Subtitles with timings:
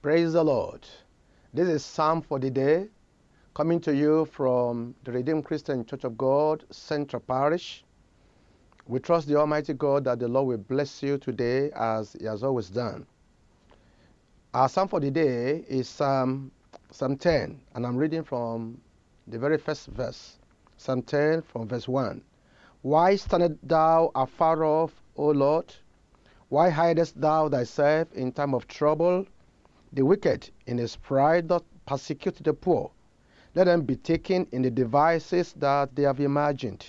[0.00, 0.86] Praise the Lord.
[1.52, 2.86] This is Psalm for the day,
[3.52, 7.82] coming to you from the Redeemed Christian Church of God, Central Parish.
[8.86, 12.44] We trust the Almighty God that the Lord will bless you today as He has
[12.44, 13.08] always done.
[14.54, 16.52] Our Psalm for the day is Psalm,
[16.92, 18.80] Psalm 10, and I'm reading from
[19.26, 20.38] the very first verse.
[20.76, 22.22] Psalm 10 from verse 1.
[22.82, 25.74] Why standest thou afar off, O Lord?
[26.50, 29.26] Why hidest thou thyself in time of trouble?
[29.92, 32.90] The wicked in his pride doth persecute the poor.
[33.54, 36.84] Let them be taken in the devices that they have imagined.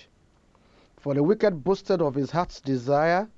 [0.98, 3.28] For the wicked boasted of his heart's desire,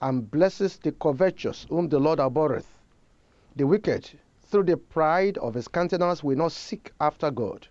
[0.00, 2.78] and blesses the covetous, whom the Lord abhorreth.
[3.56, 4.08] The wicked,
[4.42, 7.66] through the pride of his countenance, will not seek after God.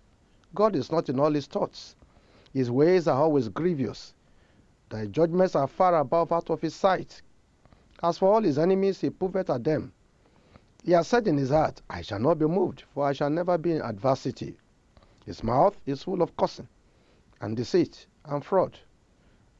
[0.53, 1.95] God is not in all his thoughts.
[2.53, 4.13] His ways are always grievous.
[4.89, 7.21] Thy judgments are far above out of his sight.
[8.03, 9.93] As for all his enemies, he proveth at them.
[10.83, 13.55] He has said in his heart, I shall not be moved, for I shall never
[13.57, 14.57] be in adversity.
[15.25, 16.67] His mouth is full of cursing,
[17.39, 18.79] and deceit, and fraud.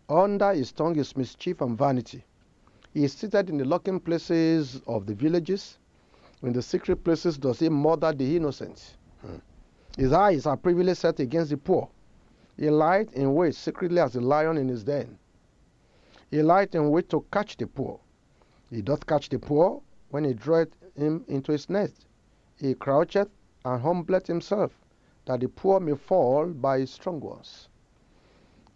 [0.10, 2.26] Under his tongue is mischief and vanity.
[2.92, 5.78] He is seated in the lurking places of the villages.
[6.42, 8.98] In the secret places does he murder the innocent.
[9.22, 9.36] Hmm.
[9.96, 11.88] His eyes are privily set against the poor.
[12.58, 15.20] He lieth in wait secretly as a lion in his den.
[16.32, 18.00] He lieth in wait to catch the poor.
[18.72, 22.06] He doth catch the poor when he draweth him into his nest.
[22.58, 23.30] He croucheth
[23.66, 24.72] and humbleth himself,
[25.26, 27.68] that the poor may fall by his strong ones.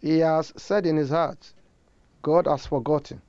[0.00, 1.52] He has said in his heart,
[2.22, 3.22] God has forgotten.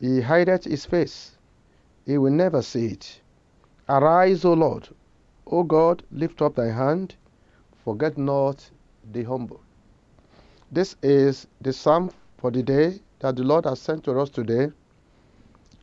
[0.00, 1.36] He hideth his face.
[2.04, 3.20] He will never see it.
[3.88, 4.88] Arise, O Lord.
[5.46, 7.14] O God, lift up thy hand.
[7.84, 8.70] Forget not
[9.12, 9.60] the humble.
[10.70, 14.70] This is the psalm for the day that the Lord has sent to us today.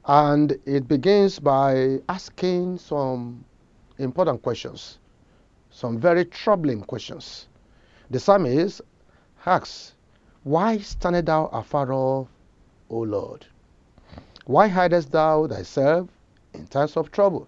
[0.08, 3.44] And it begins by asking some
[3.98, 5.00] important questions,
[5.72, 7.48] some very troubling questions.
[8.12, 8.82] The psalmist
[9.48, 9.96] asks,
[10.44, 12.28] Why standest thou afar off,
[12.92, 13.48] O Lord?
[14.46, 16.08] Why hidest thou thyself
[16.54, 17.48] in times of trouble?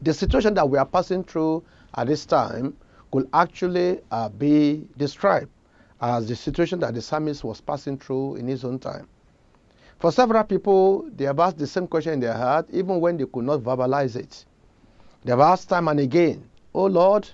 [0.00, 1.62] The situation that we are passing through
[1.94, 2.76] at this time
[3.12, 5.48] could actually uh, be described
[6.00, 9.06] as the situation that the psalmist was passing through in his own time.
[9.98, 13.26] For several people, they have asked the same question in their heart, even when they
[13.26, 14.44] could not verbalize it.
[15.24, 17.28] They have asked time and again, Oh Lord,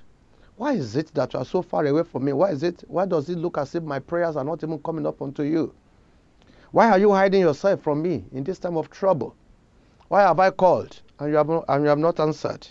[0.57, 2.33] why is it that you are so far away from me?
[2.33, 2.83] Why is it?
[2.89, 5.75] Why does it look as if my prayers are not even coming up unto you?
[6.71, 9.35] Why are you hiding yourself from me in this time of trouble?
[10.09, 12.67] Why have I called and you have and you have not answered?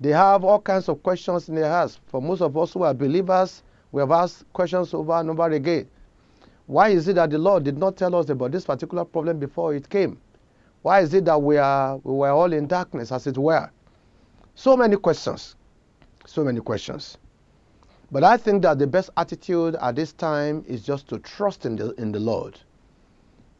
[0.00, 1.98] They have all kinds of questions in their hearts.
[2.06, 5.88] For most of us who are believers, we have asked questions over and over again.
[6.66, 9.74] Why is it that the Lord did not tell us about this particular problem before
[9.74, 10.18] it came?
[10.82, 13.70] Why is it that we are we were all in darkness, as it were?
[14.56, 15.54] So many questions.
[16.26, 17.18] So many questions.
[18.10, 21.76] But I think that the best attitude at this time is just to trust in
[21.76, 22.58] the, in the Lord.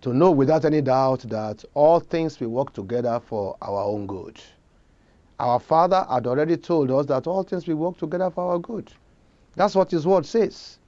[0.02, 4.40] To know without any doubt that all things will work together for our own good.
[5.38, 8.92] Our Father had already told us that all things will work together for our good.
[9.54, 10.78] That's what His Word says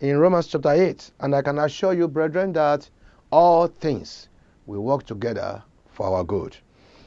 [0.00, 1.10] in Romans chapter 8.
[1.20, 2.88] And I can assure you, brethren, that
[3.30, 4.28] all things
[4.66, 6.56] will work together for our good.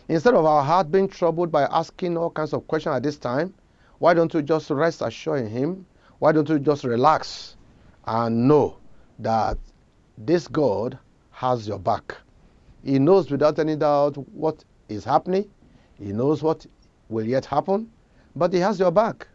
[0.07, 3.53] Instead of our heart being troubled by asking all kinds of questions at this time,
[3.99, 5.85] why don't you just rest assured in Him?
[6.19, 7.55] Why don't you just relax
[8.05, 8.77] and know
[9.19, 9.57] that
[10.17, 10.97] this God
[11.31, 12.17] has your back?
[12.83, 15.49] He knows without any doubt what is happening,
[15.97, 16.65] He knows what
[17.09, 17.91] will yet happen,
[18.35, 19.27] but He has your back.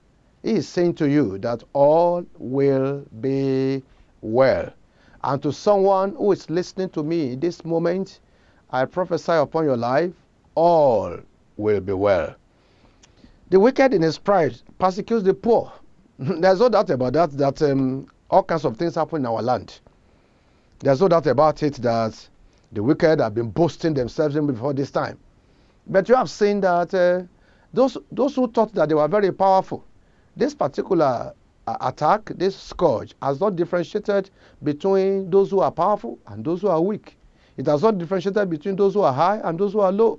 [0.45, 3.83] He is saying to you that all will be
[4.21, 4.71] well.
[5.23, 8.21] And to someone who is listening to me this moment,
[8.71, 10.13] I prophesy upon your life,
[10.55, 11.17] all
[11.57, 12.35] will be well.
[13.49, 15.73] The wicked in his pride persecutes the poor.
[16.19, 19.81] There's no doubt about that, that um, all kinds of things happen in our land.
[20.81, 22.29] There's no doubt about it that
[22.71, 25.19] the wicked have been boasting themselves in before this time.
[25.87, 27.23] But you have seen that uh,
[27.73, 29.87] those, those who thought that they were very powerful,
[30.37, 31.33] this particular
[31.67, 34.31] uh, attack, this scourge, has not differentiated
[34.63, 37.17] between those who are powerful and those who are weak.
[37.57, 40.19] It has not differentiated between those who are high and those who are low.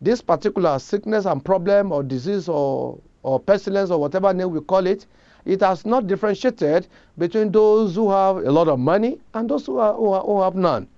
[0.00, 4.86] This particular sickness and problem or disease or, or pestilence or whatever name we call
[4.86, 5.06] it,
[5.44, 6.86] it has not differentiated
[7.18, 10.40] between those who have a lot of money and those who, are, who, are, who
[10.40, 10.88] have none.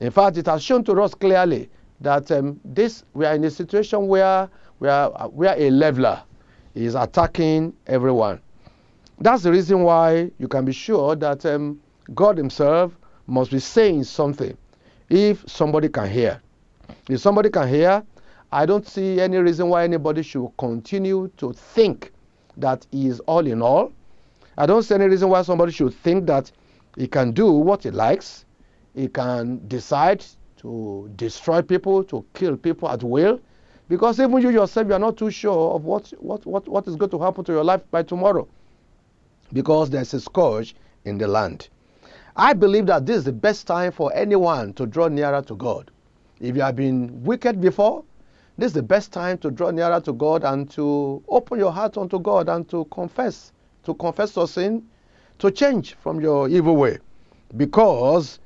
[0.00, 3.50] In fact, it has shown to us clearly that um, this we are in a
[3.50, 4.50] situation where
[4.80, 6.22] we are, we are a leveler
[6.84, 8.40] is attacking everyone.
[9.18, 11.80] That's the reason why you can be sure that um,
[12.14, 12.96] God Himself
[13.26, 14.56] must be saying something
[15.08, 16.40] if somebody can hear.
[17.08, 18.04] If somebody can hear
[18.52, 22.12] I don't see any reason why anybody should continue to think
[22.56, 23.92] that he is all in all.
[24.56, 26.50] I don't see any reason why somebody should think that
[26.96, 28.44] he can do what he likes.
[28.94, 30.24] He can decide
[30.58, 33.40] to destroy people, to kill people at will.
[33.88, 36.96] Because even you yourself, you are not too sure of what, what, what, what is
[36.96, 38.48] going to happen to your life by tomorrow.
[39.52, 40.74] Because there's a scourge
[41.04, 41.68] in the land.
[42.34, 45.90] I believe that this is the best time for anyone to draw nearer to God.
[46.40, 48.04] If you have been wicked before,
[48.58, 51.96] this is the best time to draw nearer to God and to open your heart
[51.96, 53.52] unto God and to confess,
[53.84, 54.86] to confess your sin,
[55.38, 56.98] to change from your evil way.
[57.56, 58.40] Because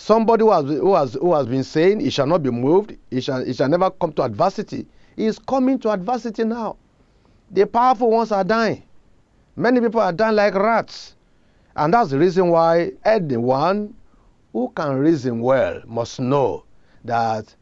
[0.00, 3.20] somebody who has, who has, who has been saying he shall not be moved, he
[3.20, 6.76] shall, he shall never come to adversity, he is coming to adversity now.
[7.50, 8.82] The powerful ones are dying.
[9.56, 11.16] Many people are dying like rats.
[11.76, 13.94] And that's the reason why anyone
[14.52, 16.64] who can reason well must know
[17.04, 17.54] that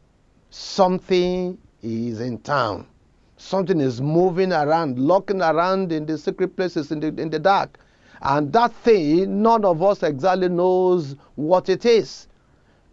[0.49, 2.87] something is in town.
[3.35, 7.79] Something is moving around, lurking around in the secret places in the, in the dark.
[8.21, 12.27] And that thing, none of us exactly knows what it is.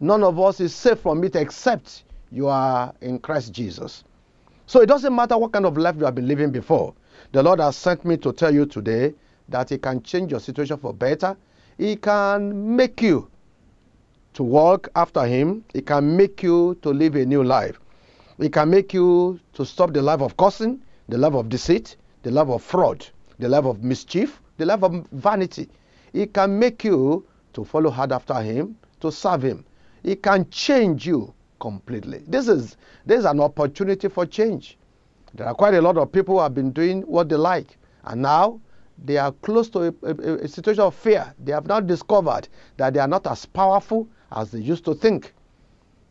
[0.01, 4.05] None of us is safe from it except you are in Christ Jesus.
[4.67, 6.95] So it doesn't matter what kind of life you have been living before.
[7.33, 9.15] The Lord has sent me to tell you today
[9.49, 11.37] that He can change your situation for better.
[11.79, 13.31] He can make you
[14.35, 15.65] to walk after Him.
[15.73, 17.81] He can make you to live a new life.
[18.39, 22.31] He can make you to stop the life of cursing, the life of deceit, the
[22.31, 23.07] life of fraud,
[23.39, 25.71] the life of mischief, the life of vanity.
[26.13, 29.65] He can make you to follow hard after Him, to serve Him.
[30.07, 32.23] He can change you completely.
[32.29, 34.79] This is, this is an opportunity for change.
[35.35, 38.23] There are quite a lot of people who have been doing what they like, and
[38.23, 38.61] now
[39.05, 41.35] they are close to a, a, a situation of fear.
[41.43, 45.35] They have now discovered that they are not as powerful as they used to think.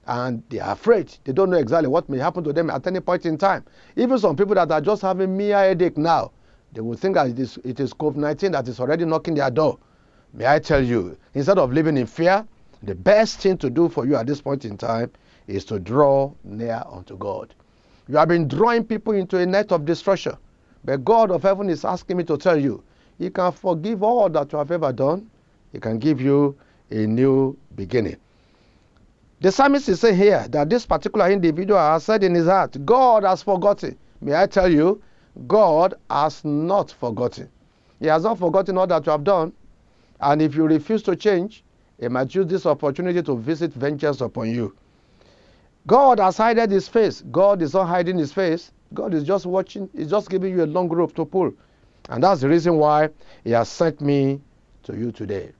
[0.07, 1.15] And they are afraid.
[1.23, 3.63] They don't know exactly what may happen to them at any point in time.
[3.95, 6.33] Even some people that are just having mere headache now,
[6.73, 9.49] they will think that it is, it is COVID 19 that is already knocking their
[9.49, 9.79] door.
[10.33, 12.45] May I tell you, instead of living in fear,
[12.85, 15.11] the best thing to do for you at this point in time
[15.47, 17.53] is to draw near unto God.
[18.07, 20.33] You have been drawing people into a net of destruction.
[20.83, 22.83] But God of heaven is asking me to tell you,
[23.17, 25.29] He can forgive all that you have ever done.
[25.71, 26.55] He can give you
[26.91, 28.17] a new beginning.
[29.41, 33.23] The psalmist is saying here that this particular individual has said in his heart, God
[33.23, 33.97] has forgotten.
[34.21, 35.01] May I tell you,
[35.47, 37.49] God has not forgotten.
[37.99, 39.53] He has not forgotten all that you have done.
[40.21, 41.63] And if you refuse to change,
[41.99, 44.75] He might use this opportunity to visit vengeance upon you.
[45.87, 47.21] God has hidden His face.
[47.31, 48.71] God is not hiding His face.
[48.93, 51.53] God is just watching, He's just giving you a long rope to pull.
[52.09, 53.09] And that's the reason why
[53.43, 54.41] He has sent me
[54.83, 55.51] to you today.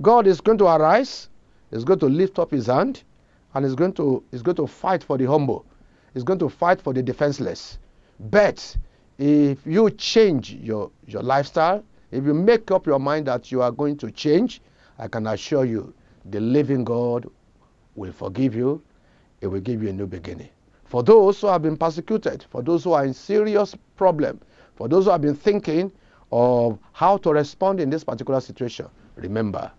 [0.00, 1.28] God is going to arise,
[1.70, 3.02] He's going to lift up His hand,
[3.54, 5.64] and He's going to, he's going to fight for the humble.
[6.14, 7.78] He's going to fight for the defenseless.
[8.18, 8.76] But
[9.18, 13.70] if you change your, your lifestyle, if you make up your mind that you are
[13.70, 14.62] going to change,
[14.98, 17.26] I can assure you the living God
[17.94, 18.82] will forgive you.
[19.40, 20.48] It will give you a new beginning.
[20.84, 24.40] For those who have been persecuted, for those who are in serious problem,
[24.74, 25.92] for those who have been thinking
[26.32, 28.86] of how to respond in this particular situation,
[29.16, 29.70] remember,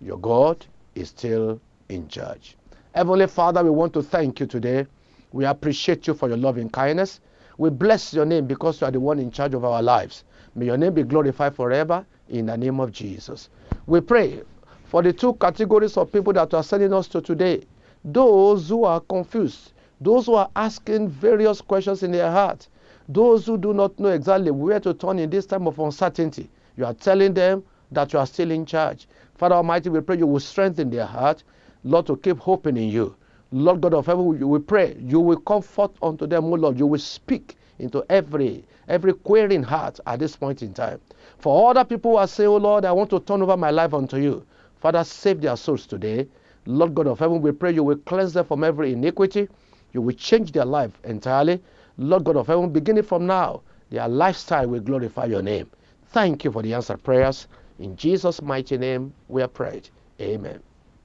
[0.00, 2.56] your God is still in charge.
[2.94, 4.86] Heavenly Father, we want to thank you today.
[5.32, 7.20] We appreciate you for your loving kindness.
[7.58, 10.24] We bless your name because you are the one in charge of our lives.
[10.54, 13.48] May your name be glorified forever in the name of Jesus.
[13.86, 14.42] We pray
[14.86, 17.62] for the two categories of people that are sending us to today
[18.04, 22.68] those who are confused, those who are asking various questions in their heart,
[23.08, 26.48] those who do not know exactly where to turn in this time of uncertainty.
[26.76, 29.08] You are telling them that you are still in charge.
[29.34, 31.42] Father Almighty, we pray you will strengthen their heart,
[31.82, 33.16] Lord, to keep hoping in you.
[33.50, 36.78] Lord God of heaven, we pray you will comfort unto them, O Lord.
[36.78, 41.00] You will speak into every every querying heart at this point in time.
[41.38, 43.94] For other people who are saying, Oh Lord, I want to turn over my life
[43.94, 44.46] unto you.
[44.80, 46.26] Father, save their souls today.
[46.66, 49.48] Lord God of heaven, we pray you will cleanse them from every iniquity.
[49.92, 51.62] You will change their life entirely.
[51.98, 55.70] Lord God of heaven, beginning from now, their lifestyle will glorify your name.
[56.08, 57.46] Thank you for the answered prayers.
[57.78, 59.88] In Jesus' mighty name, we are prayed.
[60.20, 60.60] Amen.